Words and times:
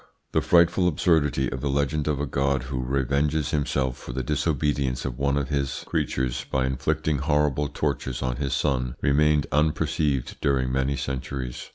The 0.31 0.41
frightful 0.41 0.87
absurdity 0.87 1.51
of 1.51 1.61
the 1.61 1.69
legend 1.69 2.07
of 2.07 2.19
a 2.19 2.25
God 2.25 2.63
who 2.63 2.81
revenges 2.81 3.51
himself 3.51 3.95
for 3.97 4.13
the 4.13 4.23
disobedience 4.23 5.05
of 5.05 5.19
one 5.19 5.37
of 5.37 5.49
his 5.49 5.83
creatures 5.87 6.43
by 6.49 6.65
inflicting 6.65 7.19
horrible 7.19 7.67
tortures 7.67 8.23
on 8.23 8.37
his 8.37 8.53
son 8.53 8.95
remained 9.01 9.45
unperceived 9.51 10.37
during 10.41 10.71
many 10.71 10.95
centuries. 10.97 11.69